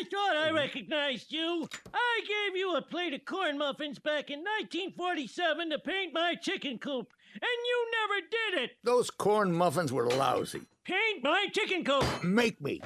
[0.00, 0.56] I thought I mm-hmm.
[0.56, 1.68] recognized you.
[1.92, 6.78] I gave you a plate of corn muffins back in 1947 to paint my chicken
[6.78, 8.70] coop, and you never did it.
[8.82, 10.62] Those corn muffins were lousy.
[10.84, 12.24] Paint my chicken coop.
[12.24, 12.80] Make me.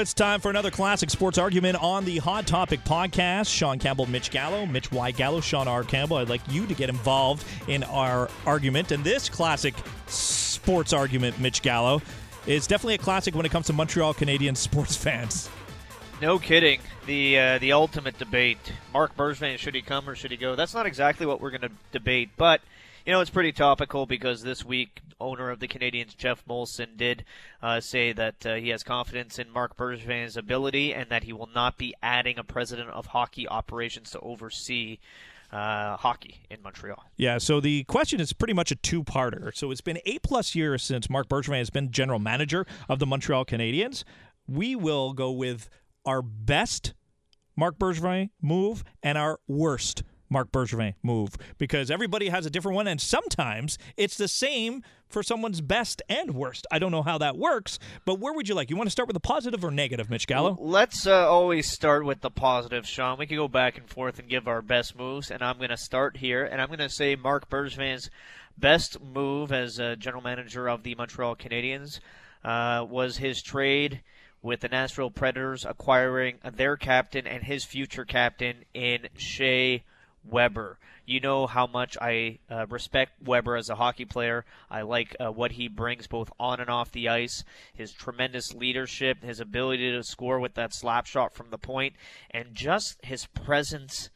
[0.00, 3.54] It's time for another classic sports argument on the Hot Topic podcast.
[3.54, 5.10] Sean Campbell, Mitch Gallo, Mitch Y.
[5.10, 5.84] Gallo, Sean R.
[5.84, 6.16] Campbell.
[6.16, 8.92] I'd like you to get involved in our argument.
[8.92, 9.74] And this classic
[10.06, 12.00] sports argument, Mitch Gallo,
[12.46, 15.50] is definitely a classic when it comes to Montreal Canadiens sports fans.
[16.22, 16.80] No kidding.
[17.04, 18.72] The uh, the ultimate debate.
[18.94, 20.54] Marc Bergevin, should he come or should he go?
[20.54, 22.62] That's not exactly what we're going to debate, but
[23.10, 27.24] you know it's pretty topical because this week owner of the Canadiens Geoff Molson did
[27.60, 31.48] uh, say that uh, he has confidence in Marc Bergevin's ability and that he will
[31.52, 35.00] not be adding a president of hockey operations to oversee
[35.50, 37.02] uh, hockey in Montreal.
[37.16, 39.56] Yeah, so the question is pretty much a two-parter.
[39.56, 43.06] So it's been eight plus years since Marc Bergevin has been general manager of the
[43.06, 44.04] Montreal Canadiens.
[44.46, 45.68] We will go with
[46.06, 46.94] our best
[47.56, 52.86] Marc Bergevin move and our worst Marc Bergevin move because everybody has a different one,
[52.86, 56.66] and sometimes it's the same for someone's best and worst.
[56.70, 58.70] I don't know how that works, but where would you like?
[58.70, 60.56] You want to start with the positive or negative, Mitch Gallo?
[60.60, 63.18] Let's uh, always start with the positive, Sean.
[63.18, 65.76] We can go back and forth and give our best moves, and I'm going to
[65.76, 68.08] start here, and I'm going to say Marc Bergevin's
[68.56, 71.98] best move as uh, general manager of the Montreal Canadiens
[72.44, 74.02] uh, was his trade
[74.42, 79.82] with the Nashville Predators acquiring their captain and his future captain in Shea
[80.24, 80.78] Weber.
[81.06, 84.44] You know how much I uh, respect Weber as a hockey player.
[84.70, 89.22] I like uh, what he brings both on and off the ice, his tremendous leadership,
[89.22, 91.94] his ability to score with that slap shot from the point,
[92.30, 94.10] and just his presence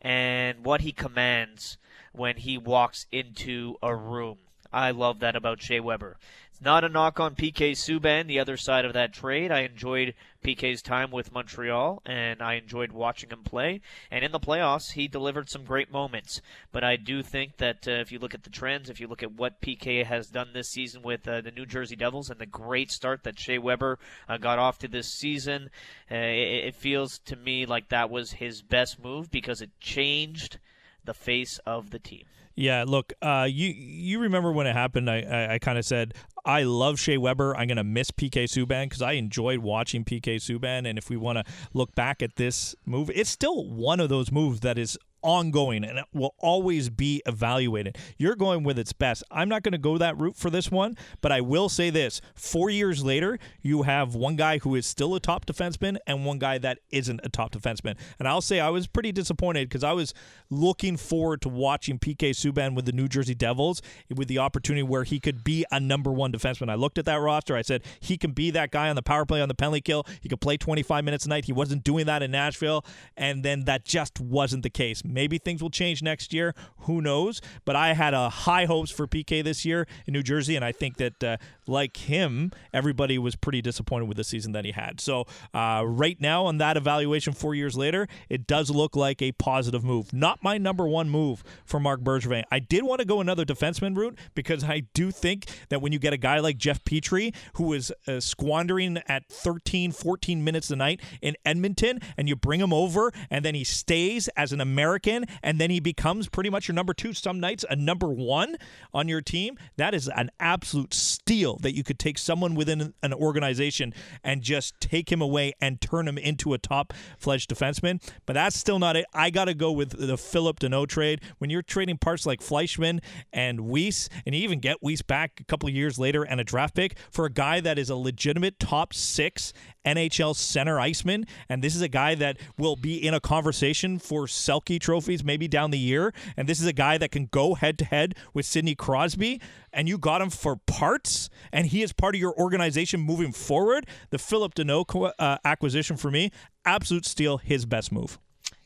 [0.00, 1.76] and what he commands
[2.12, 4.38] when he walks into a room.
[4.72, 6.16] I love that about Shea Weber.
[6.62, 9.50] Not a knock on PK Subban, the other side of that trade.
[9.50, 10.12] I enjoyed
[10.44, 13.80] PK's time with Montreal, and I enjoyed watching him play.
[14.10, 16.42] And in the playoffs, he delivered some great moments.
[16.70, 19.22] But I do think that uh, if you look at the trends, if you look
[19.22, 22.44] at what PK has done this season with uh, the New Jersey Devils and the
[22.44, 23.98] great start that Shea Weber
[24.28, 25.70] uh, got off to this season,
[26.10, 30.58] uh, it, it feels to me like that was his best move because it changed
[31.04, 32.24] the face of the team.
[32.56, 35.08] Yeah, look, uh, you you remember when it happened?
[35.08, 37.56] I I, I kind of said I love Shea Weber.
[37.56, 40.88] I'm gonna miss PK Subban because I enjoyed watching PK Subban.
[40.88, 44.30] And if we want to look back at this move, it's still one of those
[44.30, 47.96] moves that is ongoing and it will always be evaluated.
[48.18, 49.22] You're going with its best.
[49.30, 52.20] I'm not going to go that route for this one, but I will say this.
[52.34, 56.38] Four years later, you have one guy who is still a top defenseman and one
[56.38, 57.96] guy that isn't a top defenseman.
[58.18, 60.14] And I'll say I was pretty disappointed because I was
[60.50, 63.82] looking forward to watching PK Subban with the New Jersey Devils
[64.14, 66.70] with the opportunity where he could be a number one defenseman.
[66.70, 67.56] I looked at that roster.
[67.56, 70.04] I said, he can be that guy on the power play, on the penalty kill.
[70.20, 71.44] He could play 25 minutes a night.
[71.44, 72.84] He wasn't doing that in Nashville.
[73.16, 75.02] And then that just wasn't the case.
[75.10, 76.54] Maybe things will change next year.
[76.80, 77.40] Who knows?
[77.64, 80.72] But I had uh, high hopes for PK this year in New Jersey, and I
[80.72, 85.00] think that, uh, like him, everybody was pretty disappointed with the season that he had.
[85.00, 89.32] So, uh, right now, on that evaluation, four years later, it does look like a
[89.32, 90.12] positive move.
[90.12, 92.44] Not my number one move for Marc Bergevin.
[92.50, 95.98] I did want to go another defenseman route because I do think that when you
[95.98, 100.76] get a guy like Jeff Petry, who is uh, squandering at 13, 14 minutes a
[100.76, 104.99] night in Edmonton, and you bring him over, and then he stays as an American,
[105.06, 108.56] and then he becomes pretty much your number two, some nights a number one
[108.92, 113.12] on your team, that is an absolute steal that you could take someone within an
[113.14, 118.02] organization and just take him away and turn him into a top fledged defenseman.
[118.26, 119.06] But that's still not it.
[119.14, 121.20] I got to go with the Phillip Danault trade.
[121.38, 123.00] When you're trading parts like Fleischmann
[123.32, 126.74] and Weiss, and you even get Weiss back a couple years later and a draft
[126.74, 129.52] pick for a guy that is a legitimate top six
[129.84, 134.26] NHL center iceman, and this is a guy that will be in a conversation for
[134.26, 137.78] Selke trophies maybe down the year, and this is a guy that can go head
[137.78, 139.40] to head with Sidney Crosby,
[139.72, 143.86] and you got him for parts, and he is part of your organization moving forward.
[144.10, 146.30] The Phillip Danault co- uh, acquisition for me,
[146.64, 148.18] absolute steal, his best move.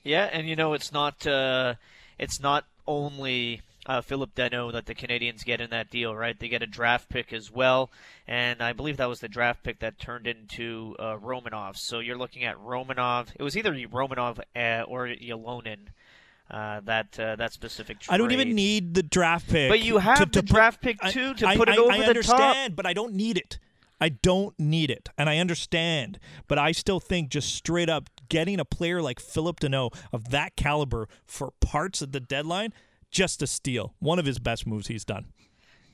[0.03, 1.75] Yeah, and you know it's not uh,
[2.19, 6.39] it's not only uh, Phillip Danault that the Canadiens get in that deal, right?
[6.39, 7.91] They get a draft pick as well,
[8.27, 11.77] and I believe that was the draft pick that turned into uh, Romanov.
[11.77, 13.29] So you're looking at Romanov.
[13.39, 15.89] It was either Romanov uh, or Yolonin.
[16.51, 18.15] uh, that uh, that specific trade.
[18.15, 19.71] I don't even need the draft pick.
[19.71, 21.77] But you have to- the to put- draft pick, I- too, to I- put it
[21.77, 22.77] I- over I the understand, top.
[22.77, 23.59] but I don't need it.
[24.01, 26.19] I don't need it, and I understand.
[26.49, 30.57] But I still think just straight up getting a player like Phillip Danault of that
[30.57, 32.75] caliber for parts of the deadline,
[33.15, 33.95] just a steal.
[34.01, 35.27] One of his best moves he's done.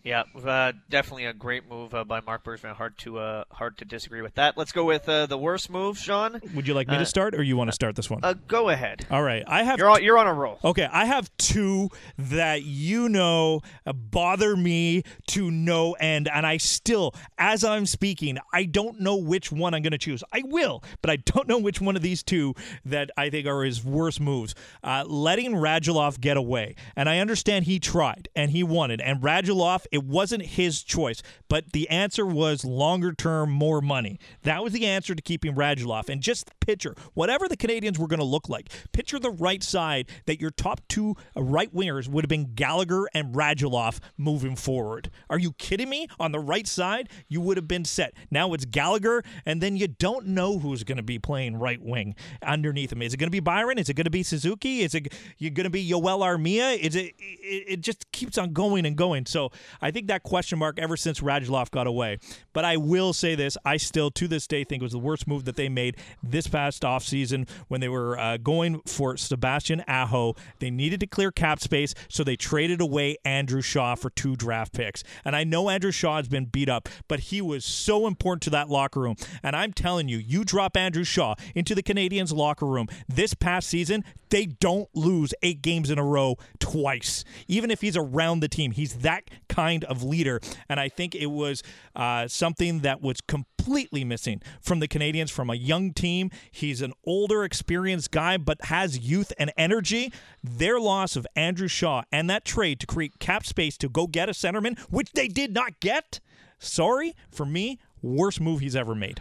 [0.02, 2.73] Yeah, uh, definitely a great move uh, by Marc Bergevin.
[2.75, 4.56] Hard to uh, hard to disagree with that.
[4.56, 6.41] Let's go with uh, the worst move, Sean.
[6.55, 8.20] Would you like me Uh, to start, or you want to start this one?
[8.23, 9.06] Uh, go ahead.
[9.11, 10.58] All right, I have You're on, you're on a roll.
[10.64, 16.56] Okay, I have two that you know uh, bother me to no end, and I
[16.56, 20.25] still, as I'm speaking, I don't know which one I'm going to choose.
[20.32, 22.55] I will, but I don't know which one of these two
[22.87, 24.55] that I think are his worst moves.
[24.82, 29.85] Uh, letting Radulov get away, and I understand he tried and he wanted, and Radulov,
[29.90, 34.19] it wasn't his choice, but the answer was longer term, more money.
[34.42, 38.20] That was the answer to keeping Radulov, and just picture whatever the Canadiens were going
[38.20, 38.70] to look like.
[38.92, 43.34] Picture the right side that your top two right wingers would have been Gallagher and
[43.34, 45.10] Radulov moving forward.
[45.28, 46.06] Are you kidding me?
[46.19, 48.14] On the right side, you would have been set.
[48.31, 52.14] Now it's Gallagher, and then you don't know who's going to be playing right wing
[52.43, 53.02] underneath him.
[53.02, 53.78] Is it going to be Byron?
[53.78, 54.82] Is it going to be Suzuki?
[54.82, 55.08] Is it
[55.40, 56.78] going to be Yoel Armia?
[56.78, 57.64] Is it, it?
[57.70, 59.26] It just keeps on going and going.
[59.26, 59.50] So
[59.82, 62.19] I think that question mark ever since Radulov got away.
[62.53, 65.27] But I will say this: I still, to this day, think it was the worst
[65.27, 70.35] move that they made this past offseason when they were uh, going for Sebastian Aho.
[70.59, 74.73] They needed to clear cap space, so they traded away Andrew Shaw for two draft
[74.73, 75.03] picks.
[75.25, 78.50] And I know Andrew Shaw has been beat up, but he was so important to
[78.50, 79.17] that locker room.
[79.43, 83.69] And I'm telling you, you drop Andrew Shaw into the Canadiens' locker room this past
[83.69, 87.25] season, they don't lose eight games in a row twice.
[87.49, 90.41] Even if he's around the team, he's that kind of leader.
[90.69, 91.62] And I think it was
[91.94, 96.31] uh, something that was completely missing from the Canadiens from a young team.
[96.50, 100.12] He's an older, experienced guy, but has youth and energy.
[100.43, 104.29] Their loss of Andrew Shaw and that trade to create cap space to go get
[104.29, 106.21] a centerman, which they did not get.
[106.59, 109.21] Sorry, for me, worst move he's ever made.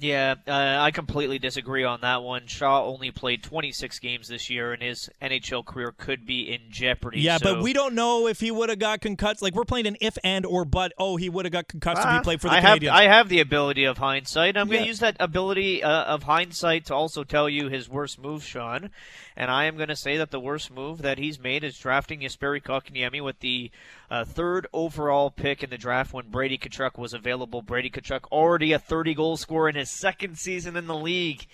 [0.00, 2.46] Yeah, uh, I completely disagree on that one.
[2.46, 7.20] Shaw only played 26 games this year, and his NHL career could be in jeopardy.
[7.20, 9.42] Yeah, so- but we don't know if he would have got concussed.
[9.42, 10.92] Like we're playing an if and or but.
[10.96, 12.84] Oh, he would have got concussed if he Ah, played for the I Canadiens.
[12.84, 14.56] Have, I have the ability of hindsight.
[14.56, 18.18] I'm going to use that ability uh, of hindsight to also tell you his worst
[18.18, 18.90] move, Sean.
[19.36, 22.20] And I am going to say that the worst move that he's made is drafting
[22.20, 23.70] Jesperi Kotkaniemi with the
[24.10, 27.62] uh, third overall pick in the draft when Brady Tkachuk was available.
[27.62, 31.46] Brady Tkachuk already a 30 goal scorer in his second season in the league.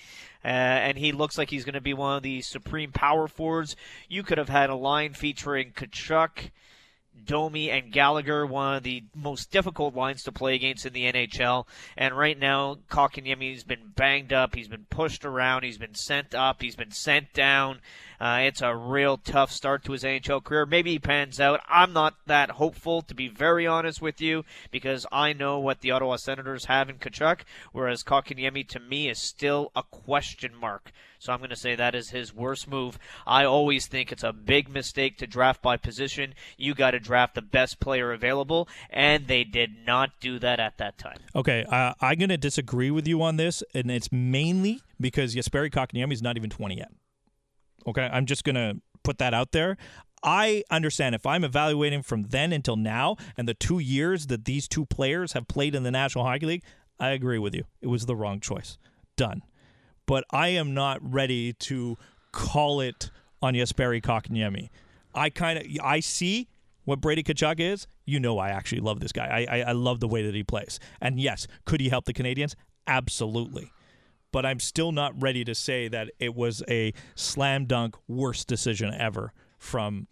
[0.44, 3.74] Uh, and he looks like he's going to be one of the supreme power forwards.
[4.08, 6.50] You could have had a line featuring Tkachuk,
[7.24, 11.66] Domi and Gallagher, one of the most difficult lines to play against in the NHL.
[11.96, 14.54] And right now, Kotkaniemi's been banged up.
[14.54, 15.64] He's been pushed around.
[15.64, 16.62] He's been sent up.
[16.62, 17.80] He's been sent down.
[18.20, 20.66] Uh, it's a real tough start to his NHL career.
[20.66, 21.60] Maybe he pans out.
[21.68, 25.90] I'm not that hopeful, to be very honest with you, because I know what the
[25.90, 27.40] Ottawa Senators have in Tkachuk,
[27.72, 30.92] whereas Kotkaniemi, to me, is still a question mark.
[31.18, 32.98] So I'm going to say that is his worst move.
[33.26, 36.34] I always think it's a big mistake to draft by position.
[36.56, 40.78] You got to draft the best player available, and they did not do that at
[40.78, 41.18] that time.
[41.34, 45.70] Okay, uh, I'm going to disagree with you on this, and it's mainly because Jesperi
[45.70, 46.90] Kotkaniemi is not even 20 yet.
[47.86, 49.76] Okay, I'm just to put that out there.
[50.22, 54.66] I understand if I'm evaluating from then until now and the two years that these
[54.66, 56.64] two players have played in the National Hockey League,
[56.98, 57.64] I agree with you.
[57.80, 58.78] It was the wrong choice.
[59.16, 59.42] Done.
[60.06, 61.96] But I am not ready to
[62.32, 63.10] call it
[63.42, 64.70] on Jesperi Kotkaniemi.
[65.14, 66.48] I kind of I see
[66.84, 67.86] what Brady Tkachuk is.
[68.04, 69.26] You know, I actually love this guy.
[69.26, 70.78] I, I I love the way that he plays.
[71.00, 72.54] And yes, could he help the Canadiens?
[72.86, 73.72] Absolutely.
[74.36, 78.92] But I'm still not ready to say that it was a slam dunk worst decision
[78.92, 80.08] ever from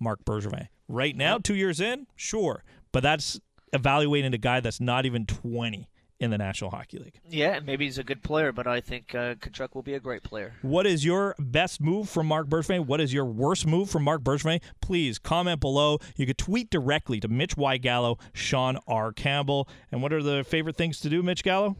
[0.00, 0.66] Marc Bergevin.
[0.88, 3.38] Right now, two years in, sure, but that's
[3.72, 7.20] evaluating a guy that's not even 20 in the National Hockey League.
[7.30, 10.00] Yeah, and maybe he's a good player, but I think uh, Tkachuk will be a
[10.00, 10.54] great player.
[10.62, 12.86] What is your best move from Marc Bergevin?
[12.86, 14.60] What is your worst move from Marc Bergevin?
[14.80, 15.98] Please comment below.
[16.16, 17.76] You could tweet directly to Mitch Y.
[17.76, 19.12] Gallo, Sean R.
[19.12, 19.68] Campbell.
[19.92, 21.76] And what are the favorite things to do, Mitch Gallo?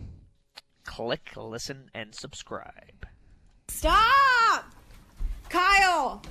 [0.85, 3.07] Click, listen, and subscribe.
[3.69, 4.65] Stop!
[5.49, 6.23] Kyle!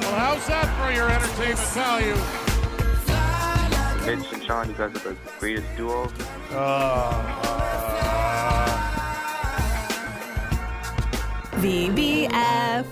[0.00, 2.16] Well, how's that for your entertainment value?
[4.06, 6.10] Mitch and Sean, you guys are the greatest duo.
[6.50, 7.60] Uh,
[11.60, 12.86] VBF.